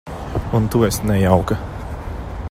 [0.59, 1.55] Un tu esi nejauka.